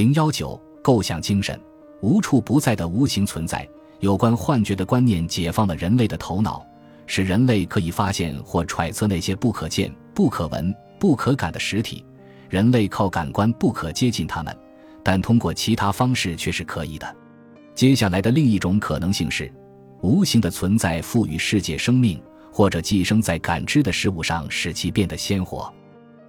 [0.00, 1.60] 零幺九，构想精神，
[2.00, 3.68] 无处不在的无形存在。
[3.98, 6.64] 有关幻觉的观念解放了人类的头脑，
[7.06, 12.02] 使人类可以发现或揣测那些不可见、不可闻、不可感的实体。
[12.48, 14.56] 人类靠感官不可接近它们，
[15.02, 17.16] 但通过其他方式却是可以的。
[17.74, 19.52] 接下来的另一种可能性是，
[20.00, 22.18] 无形的存在赋予世界生命，
[22.50, 25.70] 或者寄生在感知的事物上，使其变得鲜活。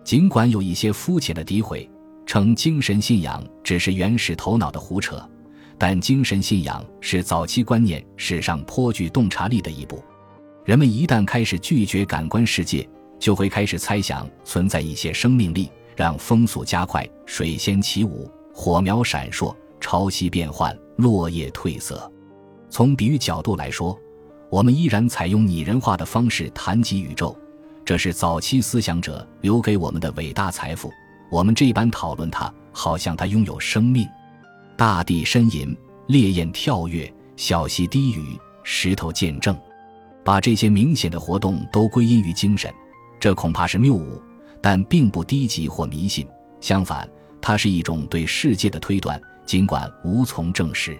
[0.03, 1.89] 尽管有一些肤浅的诋毁，
[2.25, 5.21] 称精神信仰只是原始头脑的胡扯。
[5.77, 10.03] 但精神信仰是早期观念史上颇具洞察力的一步。
[10.63, 22.11] 人们一旦开始拒绝感官世界，就会开始猜想存在一些生命力，让风速加快，水仙起舞，火苗闪烁，潮汐变幻，落叶褪色。
[22.69, 23.99] 从比喻角度来说，
[24.51, 27.35] 我们依然采用拟人化的方式谈及宇宙，
[27.83, 30.91] 这是早期思想者留给我们的伟大财富。
[31.31, 34.05] 我们这般讨论它，好像它拥有生命。
[34.75, 35.75] 大地呻吟，
[36.07, 39.57] 烈焰跳跃，小溪低语，石头见证，
[40.25, 42.69] 把这些明显的活动都归因于精神，
[43.17, 44.21] 这恐怕是谬误，
[44.61, 46.27] 但并不低级或迷信。
[46.59, 50.99] 相反，它是一种对世界的推断，尽管无从证实。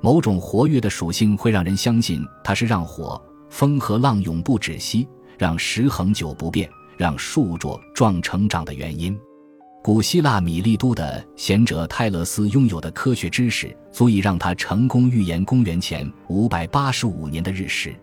[0.00, 5.06] 某种活跃的属性会让人相信它是让火、风和浪永不止息，
[5.38, 9.16] 让石恒久不变，让树茁壮成长的原因。
[9.82, 17.94] 古希腊米利都的贤者泰勒斯拥有的科学知识，足以让他成功预言公元前五百八十五年的日食。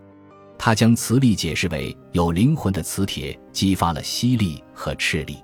[0.58, 5.38] 他将磁力解释为有灵魂的磁铁激发了吸力和斥力。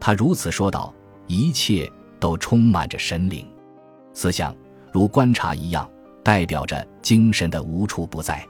[0.00, 0.92] 他如此说道
[1.28, 3.46] ：“一切都充满着神灵。
[4.14, 4.56] 思想
[4.90, 5.88] 如观察一样，
[6.24, 8.42] 代表着精神的无处不在。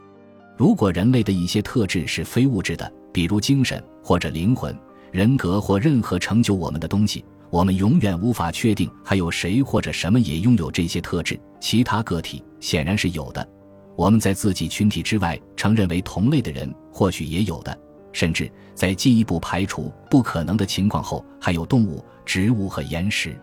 [0.56, 4.72] 如果人类的一些特质是非物质的，比如精神或者灵魂。”
[5.10, 11.38] 人格或任何成就我们的东西，我们永远无法确定还有谁或者什么也拥有这些特质。
[11.60, 13.48] 其他个体显然是有的，
[13.96, 17.76] 我们在自己群体之外承认为同类的人或许也有的，
[18.12, 23.34] 甚至在进一步排除不可能的情况后，还有动物、植物和岩石。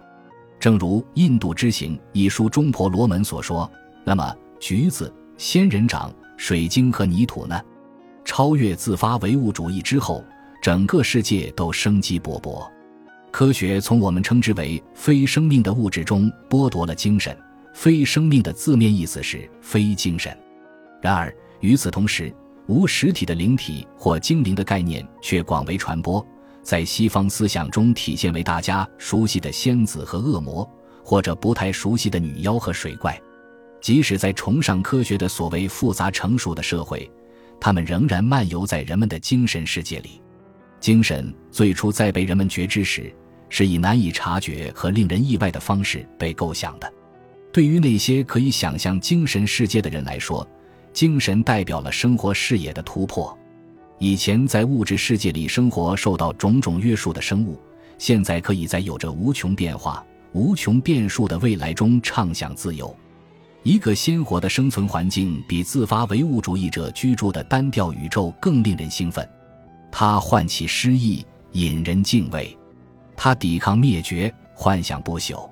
[0.60, 3.70] 正如《印度之行》一书中婆罗门所说
[4.06, 7.60] ：“那么，橘子、仙人掌、水晶和泥土呢？
[8.24, 10.24] 超越自发唯物主义之后。”
[10.66, 12.68] 整个世界都生机勃勃，
[13.30, 17.38] 科学从我们称之为非生命的物质中剥夺了精神。
[17.72, 20.36] 非生命的字面意思是非精神。
[21.04, 22.34] 然而与此同时，
[22.66, 26.26] 无实体的灵体或精灵的概念却广为传播，
[26.64, 30.68] 在西方思想中体现为大家熟悉的仙子和恶魔，
[31.04, 33.16] 或者不太熟悉的女妖和水怪。
[33.82, 37.08] 即使在崇尚科学的所谓复杂成熟的社会，
[37.62, 40.20] 他们仍然漫游在人们的精神世界里。
[40.86, 43.12] 精神最初在被人们觉知时，
[43.50, 46.94] 是以难以察觉和令人意外的方式被构想的。
[47.52, 50.48] 对于那些可以想象精神世界的人来说，
[50.94, 53.36] 精神代表了生活视野的突破。
[53.98, 57.60] 以前在物质世界里生活受到种种约束的生物，
[57.98, 62.96] 现在可以在有着无穷变化、无穷变数的未来中畅想自由。
[63.64, 69.28] 一个鲜活的生存环境，比自发唯物主义者居住的单调宇宙更令人兴奋。
[69.98, 72.54] 它唤起诗意，引人敬畏；
[73.16, 75.50] 它抵抗灭绝，幻想不朽。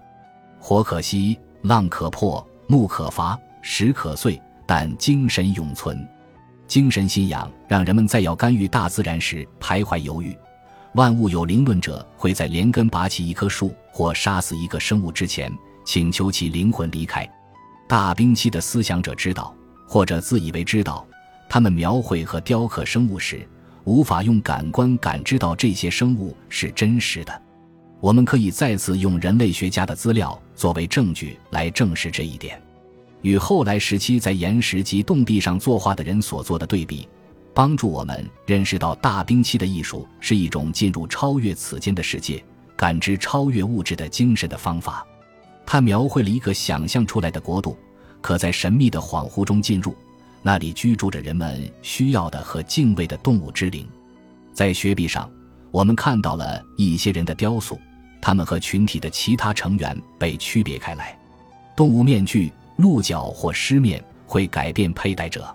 [0.59, 4.38] 火可熄，浪可破，木可伐，石可碎，
[4.68, 6.06] 但精神永存。
[6.68, 10.38] 精神信仰让人们在要干预大自然时徘徊犹豫。
[10.96, 15.50] 万物有灵论者会在连根拔起一棵树或杀死一个生物之前，
[15.86, 17.26] 请求其灵魂离开。
[17.88, 19.56] 大冰期的思想者知道，
[19.88, 21.08] 或者自以为知道，
[21.48, 23.48] 他们描绘和雕刻生物时。
[23.86, 27.42] 无法用感官感知到这些生物是真实的，
[28.00, 32.62] 我们可以再次用人类学家的资料作为证据来证实这一点。
[33.22, 37.08] 与后来时期在岩石及洞壁上作画的人所做的对比，
[37.54, 42.44] 帮助我们认识到大冰期的艺术是一种进入超越此间的世界、
[42.76, 45.06] 感知超越物质的精神的方法。
[45.66, 47.78] 它描绘了一个想象出来的国度，
[48.22, 49.96] 可在神秘的恍惚中进入。
[50.45, 53.87] 那里居住着人们需要的和敬畏的动物之灵，
[54.51, 55.31] 在雪壁上，
[55.72, 57.79] 我们看到了一些人的雕塑，
[58.22, 61.17] 他们和群体的其他成员被区别开来。
[61.78, 65.47] 动物面具、鹿角或狮面会改变佩戴者。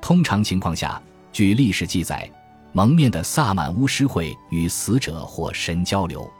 [0.00, 1.02] 通常情况下，
[1.32, 2.30] 据历史记载，
[2.72, 6.30] 蒙面的萨满巫师会与死者或神交流，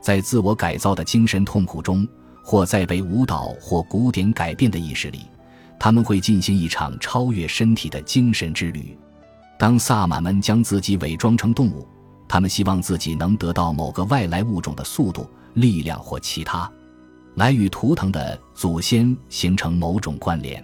[0.00, 2.06] 在自我改造的精神痛苦中，
[2.42, 5.20] 或在被舞蹈或古典改变的意识里。
[5.78, 8.96] 他们会进行一场超越身体的精神之旅。
[9.58, 11.86] 当萨满们将自己伪装成动物，
[12.28, 16.70] 他们希望自己能得到某个外来物种的速度、力量或其他。
[17.34, 20.62] 来与图腾的祖先形成某种关联。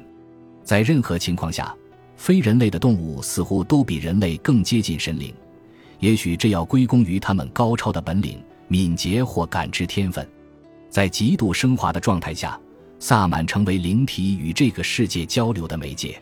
[0.65, 1.75] 在任何情况下，
[2.17, 5.33] 非人类的动物似乎都比人类更接近神灵。
[6.01, 10.27] 也许这要归功于他们高超的本领、敏捷或感知天分。
[10.91, 12.59] 在极度升华的状态下，
[13.07, 16.19] 萨满成为灵体与这个世界交流的媒介。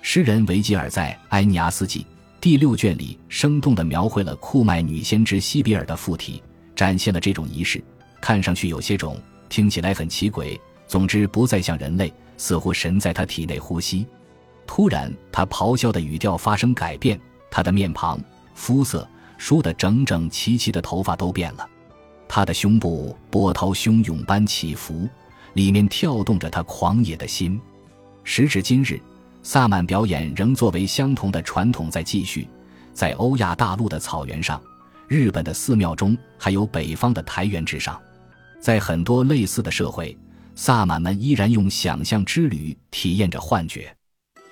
[0.00, 2.00] 诗人维吉尔在《埃尼阿斯纪》
[2.40, 6.42] 第六卷里生动地描绘了库麦女先知西比尔的附体，
[6.74, 7.84] 展现了这种仪式。
[8.22, 10.58] 看上去有些种，听起来很奇诡。
[10.88, 14.06] 总之，不再像人类，似乎神在他体内呼吸。
[14.66, 17.20] 突然，他咆哮的语调发生改变，
[17.50, 18.18] 他的面庞、
[18.54, 19.06] 肤色、
[19.36, 21.68] 梳得整整齐齐的头发都变了。
[22.26, 25.06] 他的胸部波涛汹涌般起伏，
[25.54, 27.60] 里面跳动着他狂野的心。
[28.22, 29.00] 时至今日，
[29.42, 32.46] 萨满表演仍作为相同的传统在继续。
[32.92, 34.62] 在欧亚大陆的草原上，
[35.08, 38.00] 日本的寺庙中，还有北方的台原之上，
[38.60, 40.16] 在很多类似的社会，
[40.54, 43.92] 萨满们依然用想象之旅体验着幻觉。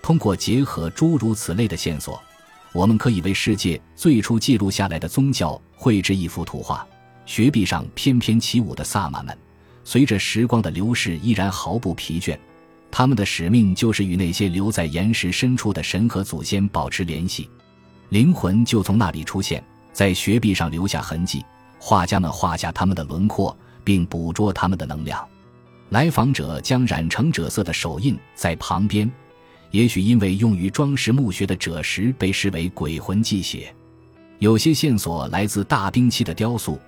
[0.03, 2.21] 通过结合诸如此类的线索，
[2.73, 6.85] 我们可以为世界最初记录下来的宗教绘制一幅图画。
[7.25, 9.39] 雪壁上翩翩起舞的萨满们，
[9.85, 12.39] 随着时光的流逝依然毫不疲倦。
[12.91, 17.49] 他们的使命就是与那些留在岩石深处的神和祖先保持联系，
[18.11, 19.65] 灵魂就从那里出现，
[19.95, 21.43] 在雪壁上留下痕迹。
[21.79, 25.27] 画家们画下他们的轮廓，并捕捉他们的能量。
[25.89, 29.11] 来访者将染成赭色的手印在旁边，
[29.71, 33.75] 也许因为用于装饰墓穴的赭石被视为鬼魂祭血。
[34.39, 36.79] 有些线索来自大兵器的雕塑。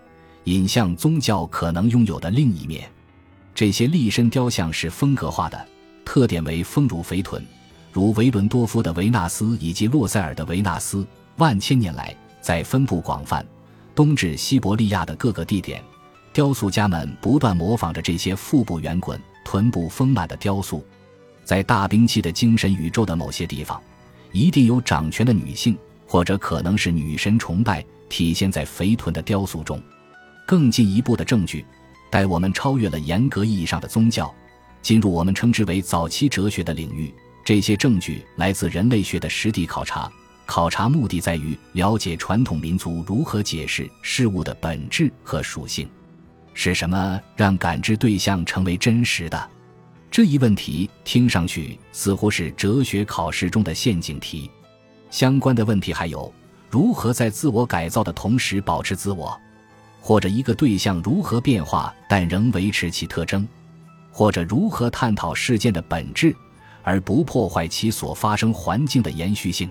[0.44, 2.88] 引向宗教可能拥有的另一面，
[3.55, 5.67] 这些立身雕像是风格化的，
[6.05, 7.44] 特点为丰乳肥臀，
[7.93, 11.06] 如维伦多夫的维纳斯以及洛塞尔的维纳斯。
[11.38, 13.44] 万千年来，在分布广泛，
[13.94, 15.82] 东至西伯利亚的各个地点，
[16.32, 20.85] 雕塑家们不断模仿着这些腹部圆滚、臀部丰满的雕塑。
[21.43, 23.82] 在大兵器的精神宇宙的某些地方，
[24.31, 25.76] 一定有掌权的女性，
[26.06, 29.82] 或者可能是女神崇拜，体现在肥臀的雕塑中。
[30.46, 31.64] 更进一步的证据，
[32.11, 34.32] 带我们超越了严格意义上的宗教，
[34.82, 37.12] 进入我们称之为早期哲学的领域。
[37.44, 40.11] 这些证据来自人类学的实地考察，
[40.46, 45.88] 考察目的在于了解传统民族如何解释事物的本质和属性。
[46.55, 49.50] 是什么让感知对象成为真实的？
[50.11, 54.50] 这一问题听上去似乎是哲学考试中的陷阱题。
[55.11, 56.32] 相关的问题还有：
[56.70, 59.38] 如何在自我改造的同时保持自我？
[60.06, 63.48] 或者一个对象如何变化但仍维持其特征，
[64.10, 66.36] 或者如何探讨事件的本质
[66.82, 69.70] 而不破坏其所发生环境的延续性。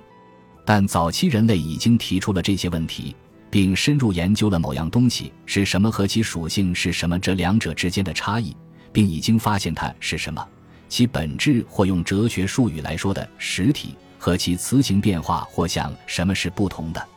[0.65, 3.15] 但早期人类已经提出了这些问题，
[3.51, 8.57] 并深入研究了某样东西是什么和其属性是什么这两者之间的差异，
[8.91, 10.43] 并已经发现它是什么，
[10.89, 17.07] 其本质或用哲学术语来说的实体和其词形变化或像什么是不同的。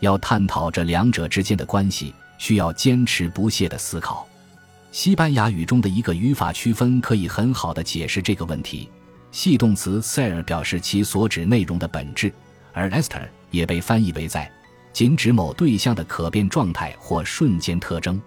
[0.00, 2.14] 要探讨这两者之间的关系。
[2.38, 4.26] 需要坚持不懈的思考。
[4.92, 8.88] 西班牙语中的一个语法区分可以很好的解释这个问题。
[9.32, 12.32] 系动词 ser 表示其所指内容的本质，
[12.72, 14.48] 而 ester 也被翻译为在，
[14.92, 18.22] 仅指某对象的可变状态或瞬间特征。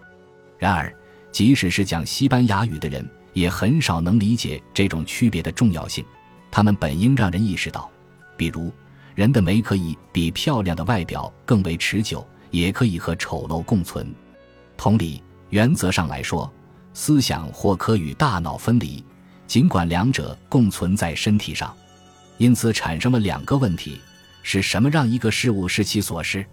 [0.57, 0.93] 然而，
[1.31, 6.03] 即使是讲西班牙语的人，也很少能理解这种区别的重要性。
[6.51, 7.89] 他们本应让人意识到，
[8.35, 8.69] 比如，
[9.15, 12.27] 人的美可以比漂亮的外表更为持久。
[12.57, 14.13] 也可以和丑陋共存。
[14.75, 16.51] 同理，原则上来说，
[16.93, 19.03] 思想或可与大脑分离，
[19.45, 21.75] 尽管两者共存在身体上。
[22.37, 23.99] 因此，产生了两个问题：
[24.41, 26.45] 是什么让一个事物是其所是？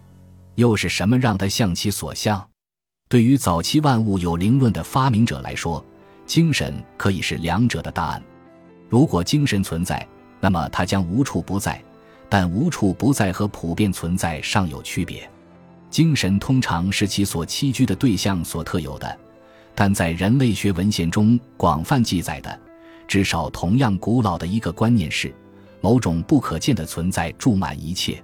[0.54, 2.46] 又是什么让它像其所像？
[3.08, 5.84] 对于早期万物有灵论的发明者来说，
[6.26, 8.22] 精神可以是两者的答案。
[8.88, 10.06] 如果精神存在，
[10.40, 11.82] 那么它将无处不在。
[12.26, 15.30] 但无处不在和普遍存在尚有区别。
[15.94, 19.16] 精神通常是其所栖居的对象所特有的，
[19.76, 22.60] 但在人类学文献中广泛记载的，
[23.06, 25.32] 至少同样古老的一个观念是，
[25.80, 28.20] 某种不可见的存在注满一切。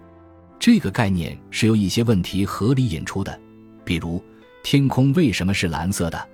[0.58, 3.40] 这个概念是由一些问题合理引出的，
[3.84, 4.20] 比如
[4.64, 6.28] 天空为什么是蓝色的，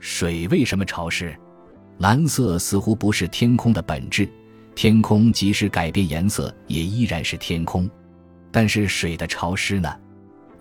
[0.00, 1.32] 水为什么潮湿？
[1.98, 4.28] 蓝色似乎不是天空的本质，
[4.74, 7.88] 天空即使改变颜色也依然是天空，
[8.50, 9.88] 但是水的潮湿呢？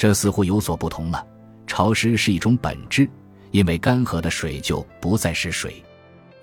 [0.01, 1.23] 这似乎有所不同了。
[1.67, 3.07] 潮湿是一种本质，
[3.51, 5.75] 因为干涸的水就不再是水。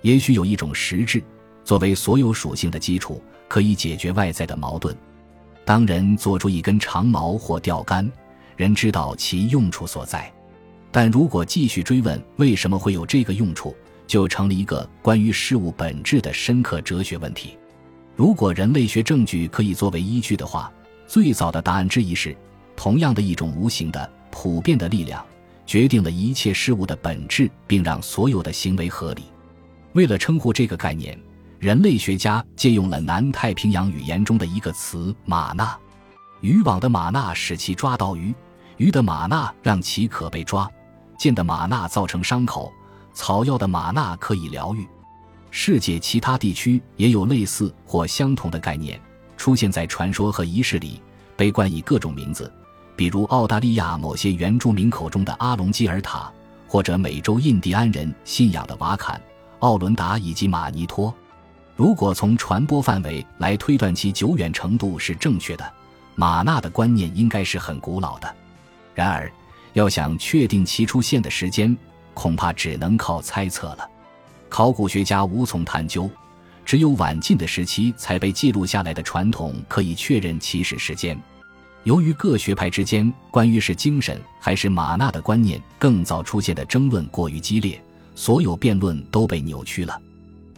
[0.01, 1.21] 也许有一种实质，
[1.65, 4.95] 作为所有属性的基础，可以解决外在的矛盾。
[5.65, 8.09] 当人做出一根长矛或钓竿，
[8.55, 10.31] 人知道其用处所在。
[10.89, 13.75] 但如果继续追问为什么会有这个用处，
[14.07, 17.57] 就成了一个关于事物本质的深刻哲学问题。
[18.15, 20.71] 如果人类学证据可以作为依据的话，
[21.07, 22.33] 最早的答案之一是：
[22.79, 25.21] 同样的一种无形的、普遍的力量，
[25.65, 29.23] 决定了一切事物的本质，并让所有的行为合理。
[29.91, 31.19] 为了称呼这个概念，
[31.59, 35.77] 人类学家借用了南太平洋语言中的一个词“马纳”。
[36.39, 38.33] 渔网的马纳使其抓到鱼，
[38.77, 40.65] 鱼的马纳让其可被抓，
[41.17, 42.71] 剑的马纳造成伤口，
[43.11, 44.87] 草药的马纳可以疗愈。
[45.51, 48.97] 世界其他地区也有类似或相同的概念。
[49.35, 51.01] 出现在传说和仪式里，
[51.35, 52.49] 被冠以各种名字，
[52.99, 56.29] 比如澳大利亚某些原住民口中的阿隆基尔塔，
[56.67, 59.17] 或者美洲印第安人信仰的瓦坎、
[59.59, 61.15] 奥伦达以及马尼托。
[61.77, 65.65] 如果从传播范围来推断其久远程度是正确的，
[66.15, 68.35] 马纳的观念应该是很古老的。
[68.93, 69.31] 然而，
[69.71, 71.77] 要想确定其出现的时间，
[72.13, 73.89] 恐怕只能靠猜测了。
[74.49, 76.11] 考古学家无从探究。
[76.65, 81.17] 只有晚近的时期才被记录下来的传统可以确认起始时间。
[81.89, 89.99] 由于各学派之间关于是精神还是玛纳的观念更早出现的争论过于激烈，所有辩论都被扭曲了。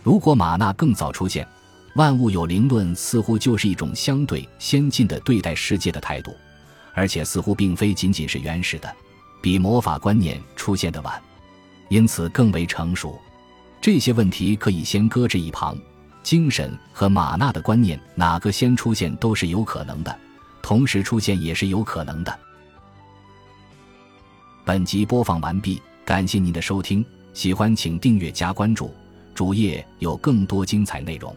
[0.03, 1.47] 如果玛纳更早出现，
[1.95, 6.35] 万物有灵论似乎就是一种相对先进的对待世界的态度，
[6.93, 8.93] 而且似乎并非仅仅是原始的，
[9.41, 11.17] 比魔法观念出现的晚，
[11.87, 13.17] 因此更为成熟。
[13.79, 15.77] 这些问题可以先搁置一旁。
[16.23, 20.13] 精神和玛纳的观念，哪个先出现都是有可能的，
[20.71, 22.39] 同时出现也是有可能的。
[24.63, 28.89] 本集播放完毕，感谢您的收听，喜欢请订阅加关注，
[29.35, 31.35] 主页有更多精彩内容。